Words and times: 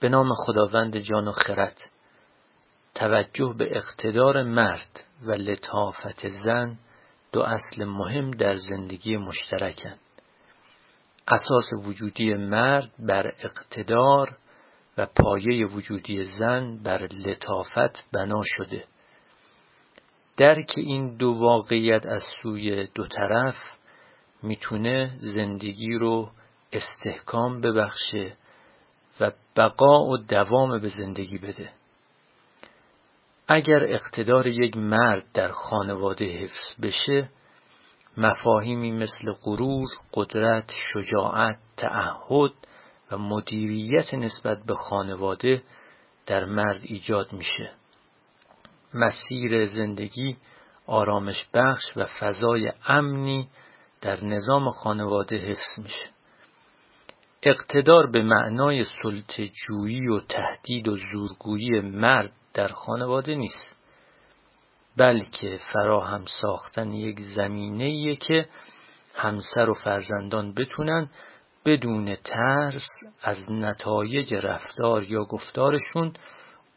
به 0.00 0.08
نام 0.08 0.34
خداوند 0.34 0.96
جان 0.96 1.28
و 1.28 1.32
خرد 1.32 1.90
توجه 2.94 3.54
به 3.58 3.76
اقتدار 3.76 4.42
مرد 4.42 5.04
و 5.22 5.32
لطافت 5.32 6.28
زن 6.44 6.78
دو 7.32 7.40
اصل 7.40 7.84
مهم 7.84 8.30
در 8.30 8.56
زندگی 8.56 9.16
مشترکند 9.16 9.98
اساس 11.28 11.72
وجودی 11.86 12.34
مرد 12.34 12.90
بر 12.98 13.26
اقتدار 13.26 14.36
و 14.98 15.06
پایه 15.06 15.66
وجودی 15.66 16.26
زن 16.38 16.82
بر 16.82 17.02
لطافت 17.02 18.04
بنا 18.12 18.42
شده. 18.44 18.84
درک 20.36 20.74
این 20.76 21.16
دو 21.16 21.32
واقعیت 21.32 22.06
از 22.06 22.22
سوی 22.42 22.86
دو 22.86 23.06
طرف 23.06 23.56
می‌تونه 24.42 25.16
زندگی 25.20 25.94
رو 25.94 26.30
استحکام 26.72 27.60
ببخشه 27.60 28.36
و 29.20 29.30
بقا 29.56 30.04
و 30.04 30.16
دوام 30.16 30.80
به 30.80 30.88
زندگی 30.88 31.38
بده. 31.38 31.70
اگر 33.48 33.82
اقتدار 33.82 34.46
یک 34.46 34.76
مرد 34.76 35.32
در 35.34 35.48
خانواده 35.48 36.24
حفظ 36.24 36.80
بشه 36.82 37.30
مفاهیمی 38.16 38.92
مثل 38.92 39.32
غرور، 39.42 39.88
قدرت، 40.14 40.72
شجاعت، 40.92 41.58
تعهد 41.76 42.52
و 43.10 43.18
مدیریت 43.18 44.14
نسبت 44.14 44.62
به 44.66 44.74
خانواده 44.74 45.62
در 46.26 46.44
مرد 46.44 46.80
ایجاد 46.82 47.32
میشه. 47.32 47.70
مسیر 48.94 49.64
زندگی 49.64 50.36
آرامش 50.86 51.46
بخش 51.54 51.84
و 51.96 52.06
فضای 52.20 52.72
امنی 52.86 53.48
در 54.00 54.24
نظام 54.24 54.70
خانواده 54.70 55.36
حفظ 55.36 55.78
میشه. 55.78 56.17
اقتدار 57.42 58.10
به 58.10 58.22
معنای 58.22 58.84
جویی 59.66 60.08
و 60.08 60.20
تهدید 60.20 60.88
و 60.88 60.98
زورگویی 61.12 61.80
مرد 61.80 62.32
در 62.54 62.68
خانواده 62.68 63.34
نیست 63.34 63.76
بلکه 64.96 65.58
فراهم 65.72 66.24
ساختن 66.42 66.92
یک 66.92 67.20
زمینه 67.20 68.16
که 68.16 68.48
همسر 69.14 69.70
و 69.70 69.74
فرزندان 69.74 70.54
بتونن 70.54 71.10
بدون 71.66 72.16
ترس 72.24 72.88
از 73.22 73.50
نتایج 73.50 74.34
رفتار 74.34 75.02
یا 75.02 75.24
گفتارشون 75.24 76.12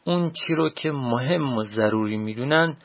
اون 0.04 0.30
چی 0.30 0.54
رو 0.54 0.70
که 0.70 0.92
مهم 0.92 1.58
و 1.58 1.64
ضروری 1.64 2.16
می‌دونن 2.16 2.76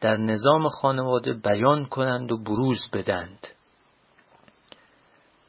در 0.00 0.16
نظام 0.16 0.68
خانواده 0.68 1.32
بیان 1.32 1.86
کنند 1.86 2.32
و 2.32 2.38
بروز 2.38 2.80
بدند. 2.92 3.46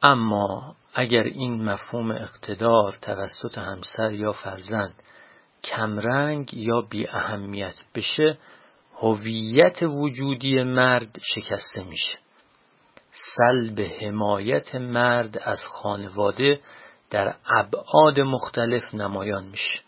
اما 0.06 0.76
اگر 0.94 1.22
این 1.22 1.64
مفهوم 1.64 2.10
اقتدار 2.10 2.98
توسط 3.02 3.58
همسر 3.58 4.12
یا 4.12 4.32
فرزند 4.32 4.94
کمرنگ 5.64 6.54
یا 6.54 6.80
بی 6.80 7.08
اهمیت 7.08 7.74
بشه 7.94 8.38
هویت 8.96 9.82
وجودی 9.82 10.62
مرد 10.62 11.18
شکسته 11.34 11.84
میشه. 11.84 12.18
سلب 13.36 13.80
حمایت 13.80 14.74
مرد 14.74 15.38
از 15.38 15.64
خانواده 15.64 16.60
در 17.10 17.34
ابعاد 17.56 18.20
مختلف 18.20 18.94
نمایان 18.94 19.44
میشه. 19.44 19.80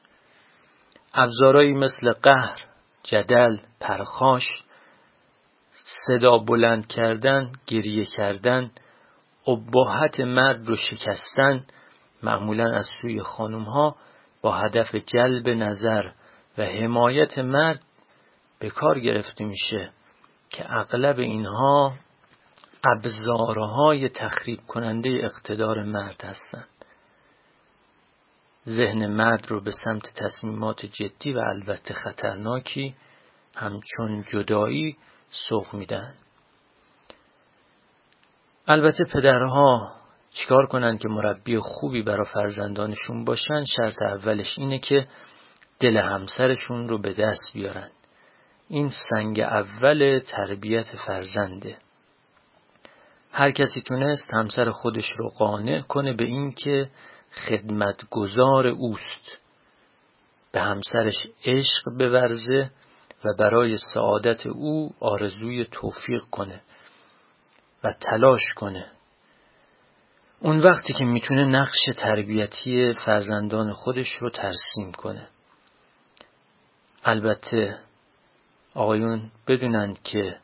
ابزارهایی 1.14 1.74
مثل 1.74 2.12
قهر، 2.22 2.64
جدل، 3.02 3.56
پرخاش، 3.80 4.44
صدا 6.06 6.38
بلند 6.38 6.86
کردن، 6.86 7.52
گریه 7.66 8.04
کردن، 8.04 8.70
ابهت 9.48 10.20
مرد 10.20 10.68
رو 10.68 10.76
شکستن 10.76 11.66
معمولا 12.22 12.72
از 12.72 12.86
سوی 13.00 13.20
خانم 13.20 13.62
ها 13.62 13.96
با 14.42 14.52
هدف 14.52 14.94
جلب 14.94 15.48
نظر 15.48 16.10
و 16.58 16.62
حمایت 16.62 17.38
مرد 17.38 17.84
به 18.58 18.70
کار 18.70 19.00
گرفته 19.00 19.44
میشه 19.44 19.92
که 20.50 20.66
اغلب 20.72 21.18
اینها 21.18 21.94
ابزارهای 22.84 24.08
تخریب 24.08 24.60
کننده 24.66 25.10
اقتدار 25.22 25.82
مرد 25.82 26.24
هستند. 26.24 26.68
ذهن 28.68 29.06
مرد 29.06 29.46
رو 29.50 29.60
به 29.60 29.72
سمت 29.84 30.14
تصمیمات 30.14 30.86
جدی 30.86 31.32
و 31.32 31.38
البته 31.38 31.94
خطرناکی 31.94 32.94
همچون 33.56 34.24
جدایی 34.32 34.96
سوق 35.48 35.74
میدن 35.74 36.14
البته 38.70 39.04
پدرها 39.04 39.92
چیکار 40.30 40.66
کنن 40.66 40.98
که 40.98 41.08
مربی 41.08 41.58
خوبی 41.58 42.02
برای 42.02 42.26
فرزندانشون 42.34 43.24
باشن 43.24 43.64
شرط 43.76 44.02
اولش 44.02 44.58
اینه 44.58 44.78
که 44.78 45.08
دل 45.80 45.96
همسرشون 45.96 46.88
رو 46.88 46.98
به 46.98 47.12
دست 47.12 47.52
بیارن. 47.54 47.90
این 48.68 48.90
سنگ 49.10 49.40
اول 49.40 50.20
تربیت 50.26 50.86
فرزنده. 51.06 51.78
هر 53.32 53.50
کسی 53.50 53.82
تونست 53.82 54.34
همسر 54.34 54.70
خودش 54.70 55.12
رو 55.16 55.28
قانع 55.28 55.80
کنه 55.80 56.12
به 56.12 56.24
این 56.24 56.52
که 56.52 56.90
خدمتگزار 57.48 58.66
اوست. 58.66 59.32
به 60.52 60.60
همسرش 60.60 61.16
عشق 61.44 61.82
بورزه 61.98 62.70
و 63.24 63.28
برای 63.38 63.78
سعادت 63.94 64.46
او 64.46 64.94
آرزوی 65.00 65.66
توفیق 65.70 66.22
کنه. 66.30 66.62
و 67.84 67.92
تلاش 67.92 68.42
کنه. 68.56 68.86
اون 70.40 70.58
وقتی 70.58 70.92
که 70.92 71.04
می‌تونه 71.04 71.44
نقش 71.44 71.78
تربیتی 71.98 72.94
فرزندان 72.94 73.72
خودش 73.72 74.08
رو 74.20 74.30
ترسیم 74.30 74.92
کنه. 74.92 75.28
البته 77.04 77.78
آقایون 78.74 79.30
بدونند 79.46 80.02
که 80.02 80.38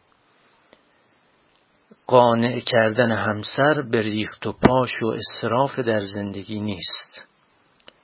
قانع 2.07 2.61
کردن 2.61 3.13
همسر 3.13 3.83
به 3.83 4.03
ریخت 4.03 4.47
و 4.47 4.53
پاش 4.53 5.03
و 5.03 5.07
اصراف 5.07 5.79
در 5.79 6.01
زندگی 6.01 6.61
نیست. 6.61 7.27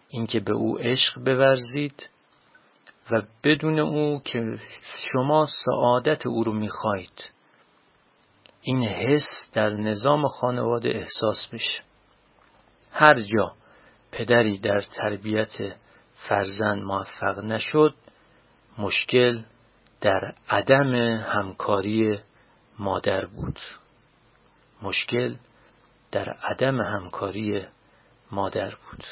اینکه 0.08 0.40
به 0.40 0.52
او 0.52 0.78
عشق 0.78 1.20
بورزید 1.24 2.06
و 3.10 3.22
بدون 3.44 3.78
او 3.78 4.22
که 4.24 4.58
شما 5.12 5.46
سعادت 5.64 6.26
او 6.26 6.44
رو 6.44 6.52
می‌خواید 6.52 7.28
این 8.70 8.84
حس 8.84 9.50
در 9.52 9.70
نظام 9.70 10.28
خانواده 10.28 10.88
احساس 10.88 11.48
میشه. 11.52 11.78
هر 12.92 13.14
جا 13.14 13.54
پدری 14.12 14.58
در 14.58 14.80
تربیت 14.80 15.50
فرزند 16.28 16.82
موفق 16.82 17.38
نشد 17.38 17.94
مشکل 18.78 19.42
در 20.00 20.34
عدم 20.48 20.94
همکاری 21.14 22.18
مادر 22.78 23.24
بود. 23.26 23.58
مشکل 24.82 25.36
در 26.12 26.28
عدم 26.28 26.80
همکاری 26.80 27.66
مادر 28.32 28.74
بود. 28.74 29.04